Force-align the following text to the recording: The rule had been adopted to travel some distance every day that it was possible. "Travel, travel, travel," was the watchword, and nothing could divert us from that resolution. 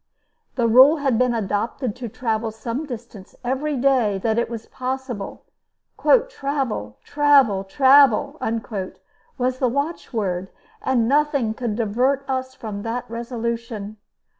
The 0.55 0.67
rule 0.67 0.97
had 0.97 1.19
been 1.19 1.35
adopted 1.35 1.95
to 1.97 2.09
travel 2.09 2.49
some 2.49 2.87
distance 2.87 3.35
every 3.43 3.77
day 3.77 4.17
that 4.23 4.39
it 4.39 4.49
was 4.49 4.65
possible. 4.65 5.43
"Travel, 6.27 6.97
travel, 7.03 7.63
travel," 7.63 8.37
was 9.37 9.59
the 9.59 9.67
watchword, 9.69 10.49
and 10.81 11.07
nothing 11.07 11.53
could 11.53 11.75
divert 11.75 12.27
us 12.27 12.55
from 12.55 12.81
that 12.81 13.07
resolution. 13.11 13.97